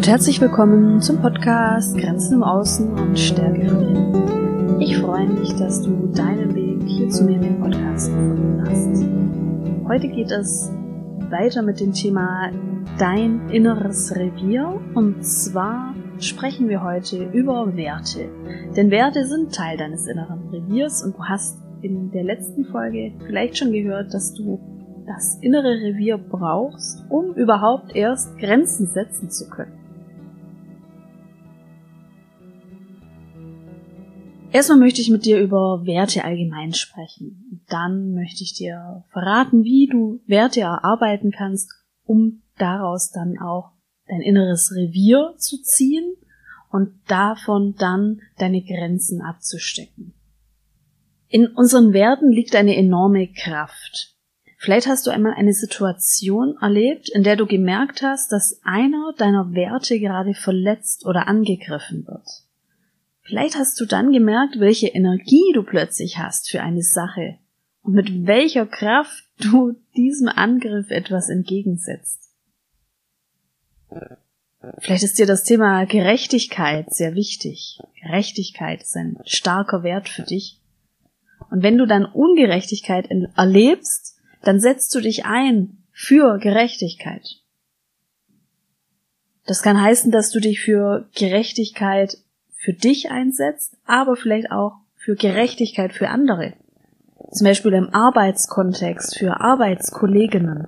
[0.00, 4.80] und herzlich willkommen zum Podcast Grenzen im Außen und Stärke von innen.
[4.80, 9.86] Ich freue mich, dass du deinen Weg hier zu mir in den Podcast gefunden hast.
[9.90, 10.70] Heute geht es
[11.28, 12.50] weiter mit dem Thema
[12.98, 18.30] Dein inneres Revier und zwar sprechen wir heute über Werte.
[18.74, 23.58] Denn Werte sind Teil deines inneren Reviers und du hast in der letzten Folge vielleicht
[23.58, 24.60] schon gehört, dass du
[25.06, 29.79] das innere Revier brauchst, um überhaupt erst Grenzen setzen zu können.
[34.52, 37.62] Erstmal möchte ich mit dir über Werte allgemein sprechen.
[37.68, 41.70] Dann möchte ich dir verraten, wie du Werte erarbeiten kannst,
[42.04, 43.70] um daraus dann auch
[44.08, 46.16] dein inneres Revier zu ziehen
[46.68, 50.14] und davon dann deine Grenzen abzustecken.
[51.28, 54.16] In unseren Werten liegt eine enorme Kraft.
[54.58, 59.54] Vielleicht hast du einmal eine Situation erlebt, in der du gemerkt hast, dass einer deiner
[59.54, 62.49] Werte gerade verletzt oder angegriffen wird.
[63.30, 67.38] Vielleicht hast du dann gemerkt, welche Energie du plötzlich hast für eine Sache
[67.82, 72.34] und mit welcher Kraft du diesem Angriff etwas entgegensetzt.
[74.78, 77.78] Vielleicht ist dir das Thema Gerechtigkeit sehr wichtig.
[78.02, 80.60] Gerechtigkeit ist ein starker Wert für dich.
[81.50, 87.36] Und wenn du dann Ungerechtigkeit erlebst, dann setzt du dich ein für Gerechtigkeit.
[89.46, 92.18] Das kann heißen, dass du dich für Gerechtigkeit
[92.60, 96.52] für dich einsetzt, aber vielleicht auch für Gerechtigkeit für andere.
[97.32, 100.66] Zum Beispiel im Arbeitskontext für Arbeitskolleginnen.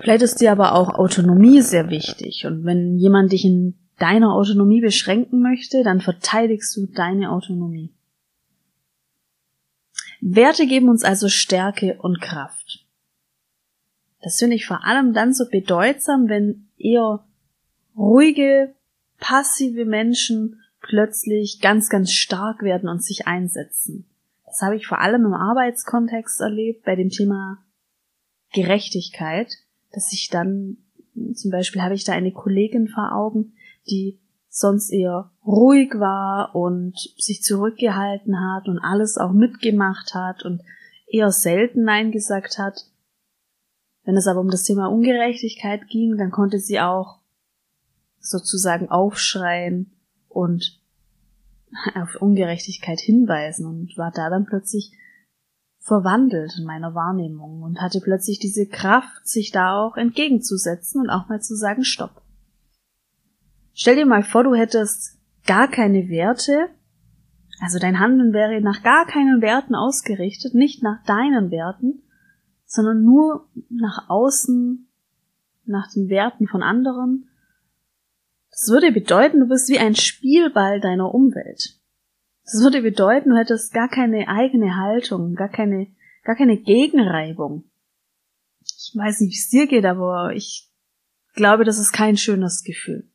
[0.00, 4.80] Vielleicht ist dir aber auch Autonomie sehr wichtig und wenn jemand dich in deiner Autonomie
[4.80, 7.90] beschränken möchte, dann verteidigst du deine Autonomie.
[10.20, 12.84] Werte geben uns also Stärke und Kraft.
[14.20, 17.24] Das finde ich vor allem dann so bedeutsam, wenn eher
[17.96, 18.74] ruhige,
[19.22, 24.10] passive Menschen plötzlich ganz, ganz stark werden und sich einsetzen.
[24.44, 27.58] Das habe ich vor allem im Arbeitskontext erlebt, bei dem Thema
[28.52, 29.50] Gerechtigkeit,
[29.92, 30.78] dass ich dann,
[31.34, 33.54] zum Beispiel habe ich da eine Kollegin vor Augen,
[33.88, 40.62] die sonst eher ruhig war und sich zurückgehalten hat und alles auch mitgemacht hat und
[41.06, 42.86] eher selten Nein gesagt hat.
[44.04, 47.21] Wenn es aber um das Thema Ungerechtigkeit ging, dann konnte sie auch
[48.22, 49.92] sozusagen aufschreien
[50.28, 50.80] und
[51.94, 54.92] auf Ungerechtigkeit hinweisen und war da dann plötzlich
[55.80, 61.28] verwandelt in meiner Wahrnehmung und hatte plötzlich diese Kraft, sich da auch entgegenzusetzen und auch
[61.28, 62.22] mal zu sagen, stopp.
[63.74, 66.68] Stell dir mal vor, du hättest gar keine Werte,
[67.60, 72.02] also dein Handeln wäre nach gar keinen Werten ausgerichtet, nicht nach deinen Werten,
[72.64, 74.88] sondern nur nach außen,
[75.64, 77.28] nach den Werten von anderen.
[78.52, 81.80] Das würde bedeuten, du bist wie ein Spielball deiner Umwelt.
[82.44, 87.70] Das würde bedeuten, du hättest gar keine eigene Haltung, gar keine, gar keine Gegenreibung.
[88.60, 90.70] Ich weiß nicht, wie es dir geht, aber ich
[91.34, 93.10] glaube, das ist kein schönes Gefühl.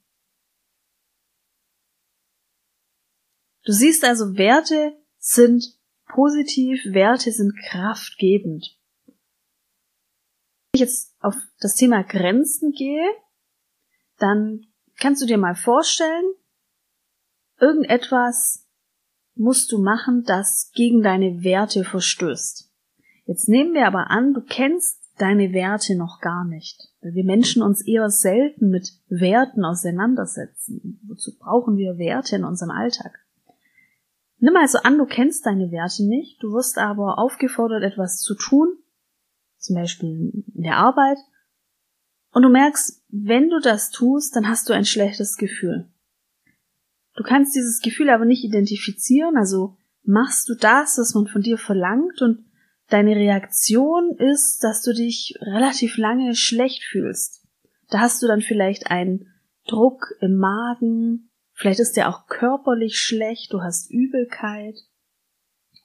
[3.64, 5.78] Du siehst also, Werte sind
[6.08, 8.78] positiv, Werte sind kraftgebend.
[9.06, 9.16] Wenn
[10.74, 13.06] ich jetzt auf das Thema Grenzen gehe,
[14.18, 14.67] dann
[15.00, 16.34] kannst du dir mal vorstellen,
[17.60, 18.68] irgendetwas
[19.36, 22.72] musst du machen, das gegen deine Werte verstößt.
[23.26, 27.62] Jetzt nehmen wir aber an, du kennst deine Werte noch gar nicht, weil wir Menschen
[27.62, 31.00] uns eher selten mit Werten auseinandersetzen.
[31.08, 33.20] Wozu brauchen wir Werte in unserem Alltag?
[34.40, 38.78] Nimm also an, du kennst deine Werte nicht, du wirst aber aufgefordert, etwas zu tun,
[39.58, 41.18] zum Beispiel in der Arbeit,
[42.38, 45.90] und du merkst, wenn du das tust, dann hast du ein schlechtes Gefühl.
[47.16, 51.58] Du kannst dieses Gefühl aber nicht identifizieren, also machst du das, was man von dir
[51.58, 52.46] verlangt, und
[52.90, 57.44] deine Reaktion ist, dass du dich relativ lange schlecht fühlst.
[57.90, 59.28] Da hast du dann vielleicht einen
[59.66, 61.28] Druck im Magen,
[61.58, 64.76] Vielleicht ist dir auch körperlich schlecht, du hast Übelkeit.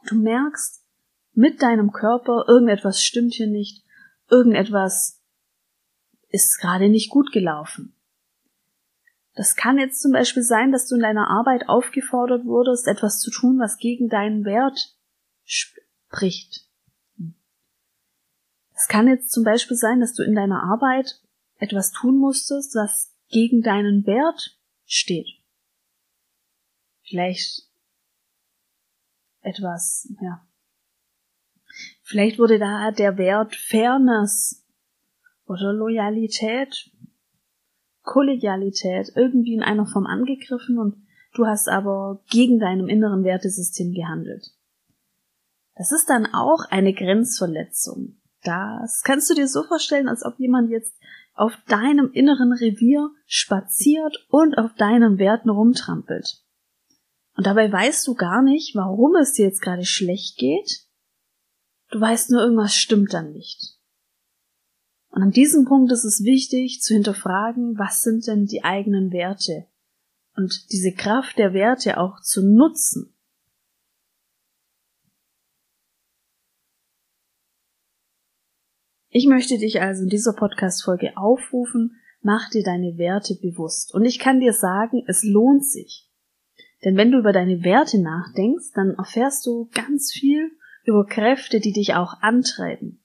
[0.07, 0.85] Du merkst
[1.33, 3.83] mit deinem Körper, irgendetwas stimmt hier nicht,
[4.29, 5.22] irgendetwas
[6.33, 7.95] ist gerade nicht gut gelaufen.
[9.35, 13.31] Das kann jetzt zum Beispiel sein, dass du in deiner Arbeit aufgefordert wurdest, etwas zu
[13.31, 14.97] tun, was gegen deinen Wert
[15.45, 16.69] spricht.
[18.75, 21.21] Es kann jetzt zum Beispiel sein, dass du in deiner Arbeit
[21.59, 25.43] etwas tun musstest, was gegen deinen Wert steht
[27.13, 27.69] vielleicht
[29.43, 30.47] etwas, ja.
[32.03, 34.62] Vielleicht wurde da der Wert Fairness
[35.53, 36.91] oder Loyalität
[38.03, 40.97] Kollegialität irgendwie in einer Form angegriffen und
[41.35, 44.51] du hast aber gegen deinem inneren Wertesystem gehandelt.
[45.77, 48.17] Das ist dann auch eine Grenzverletzung.
[48.43, 50.95] Das kannst du dir so vorstellen, als ob jemand jetzt
[51.35, 56.43] auf deinem inneren Revier spaziert und auf deinen Werten rumtrampelt.
[57.37, 60.87] Und dabei weißt du gar nicht, warum es dir jetzt gerade schlecht geht.
[61.91, 63.79] Du weißt nur, irgendwas stimmt dann nicht.
[65.13, 69.67] Und an diesem Punkt ist es wichtig zu hinterfragen, was sind denn die eigenen Werte?
[70.35, 73.15] Und diese Kraft der Werte auch zu nutzen.
[79.11, 83.93] Ich möchte dich also in dieser Podcast-Folge aufrufen, mach dir deine Werte bewusst.
[83.93, 86.09] Und ich kann dir sagen, es lohnt sich.
[86.87, 90.51] Denn wenn du über deine Werte nachdenkst, dann erfährst du ganz viel
[90.85, 93.02] über Kräfte, die dich auch antreiben.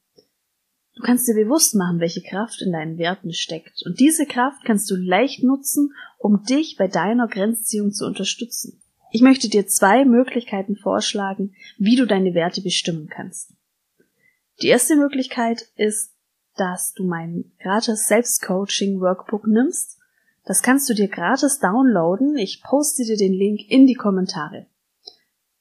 [0.97, 3.83] Du kannst dir bewusst machen, welche Kraft in deinen Werten steckt.
[3.85, 8.81] Und diese Kraft kannst du leicht nutzen, um dich bei deiner Grenzziehung zu unterstützen.
[9.11, 13.53] Ich möchte dir zwei Möglichkeiten vorschlagen, wie du deine Werte bestimmen kannst.
[14.63, 16.15] Die erste Möglichkeit ist,
[16.55, 19.99] dass du mein gratis Selbstcoaching Workbook nimmst.
[20.45, 22.37] Das kannst du dir gratis downloaden.
[22.37, 24.65] Ich poste dir den Link in die Kommentare.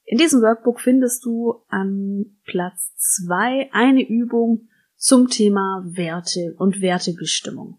[0.06, 7.78] In diesem Workbook findest du an Platz zwei eine Übung, zum Thema Werte und Wertebestimmung.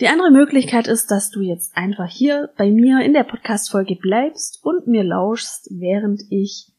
[0.00, 4.64] Die andere Möglichkeit ist, dass du jetzt einfach hier bei mir in der Podcast-Folge bleibst
[4.64, 6.72] und mir lauschst, während ich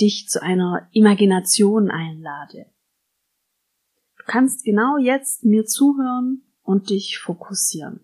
[0.00, 2.66] dich zu einer Imagination einlade.
[4.16, 8.00] Du kannst genau jetzt mir zuhören und dich fokussieren.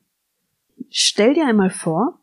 [0.90, 2.20] Stell dir einmal vor,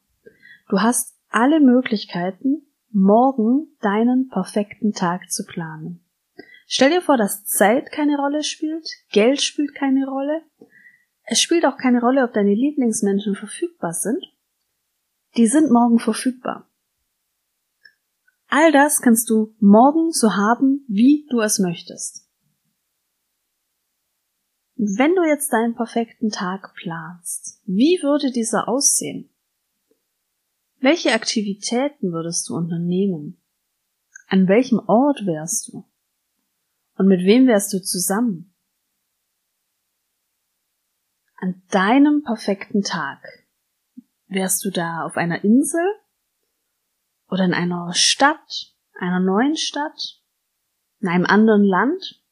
[0.69, 6.06] du hast alle Möglichkeiten, morgen deinen perfekten Tag zu planen.
[6.69, 10.43] Stell dir vor, dass Zeit keine Rolle spielt, Geld spielt keine Rolle.
[11.23, 14.21] Es spielt auch keine Rolle, ob deine Lieblingsmenschen verfügbar sind.
[15.37, 16.69] Die sind morgen verfügbar.
[18.47, 22.29] All das kannst du morgen so haben, wie du es möchtest.
[24.75, 29.29] Wenn du jetzt deinen perfekten Tag planst, wie würde dieser aussehen?
[30.79, 33.41] Welche Aktivitäten würdest du unternehmen?
[34.27, 35.85] An welchem Ort wärst du?
[36.97, 38.55] Und mit wem wärst du zusammen?
[41.35, 43.23] An deinem perfekten Tag
[44.25, 45.85] wärst du da auf einer Insel
[47.29, 50.23] oder in einer Stadt, einer neuen Stadt,
[50.99, 52.23] in einem anderen Land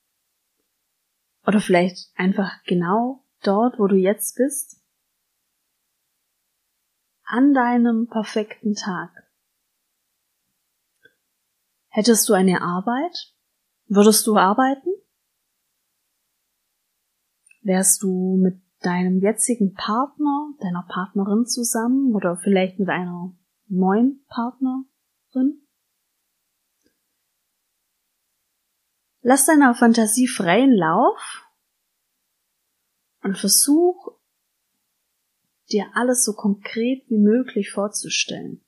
[1.45, 4.81] oder vielleicht einfach genau dort, wo du jetzt bist?
[7.25, 9.11] An deinem perfekten Tag.
[11.89, 13.34] Hättest du eine Arbeit?
[13.87, 14.89] Würdest du arbeiten?
[17.61, 23.35] Wärst du mit deinem jetzigen Partner, deiner Partnerin zusammen oder vielleicht mit einer
[23.67, 25.65] neuen Partnerin?
[29.21, 31.47] Lass deiner Fantasie freien Lauf
[33.23, 34.19] und versuch
[35.71, 38.63] dir alles so konkret wie möglich vorzustellen.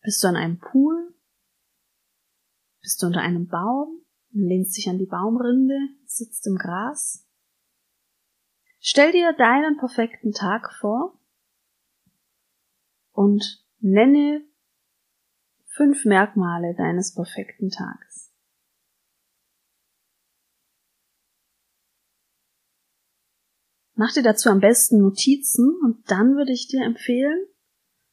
[0.00, 0.95] Bist du an einem Pool?
[2.86, 4.00] Bist du unter einem Baum,
[4.30, 7.26] lehnst dich an die Baumrinde, sitzt im Gras?
[8.78, 11.18] Stell dir deinen perfekten Tag vor
[13.10, 14.46] und nenne
[15.64, 18.32] fünf Merkmale deines perfekten Tages.
[23.94, 27.48] Mach dir dazu am besten Notizen und dann würde ich dir empfehlen,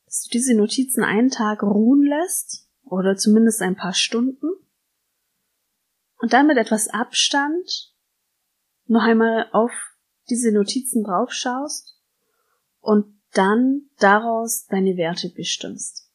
[0.05, 4.47] dass du diese Notizen einen Tag ruhen lässt oder zumindest ein paar Stunden
[6.23, 7.93] und dann mit etwas Abstand
[8.85, 9.73] noch einmal auf
[10.29, 11.99] diese Notizen draufschaust
[12.79, 16.09] und dann daraus deine Werte bestimmst.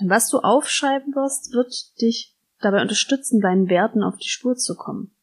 [0.00, 4.74] Denn was du aufschreiben wirst, wird dich dabei unterstützen, deinen Werten auf die Spur zu
[4.74, 5.14] kommen.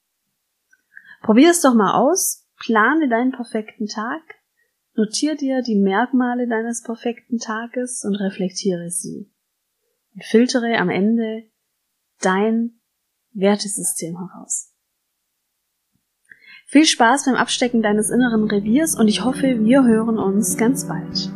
[1.21, 4.21] Probier es doch mal aus, plane deinen perfekten Tag,
[4.93, 9.29] notier dir die Merkmale deines perfekten Tages und reflektiere sie.
[10.15, 11.43] Und filtere am Ende
[12.21, 12.78] dein
[13.33, 14.73] Wertesystem heraus.
[16.67, 21.31] Viel Spaß beim Abstecken deines inneren Reviers und ich hoffe, wir hören uns ganz bald.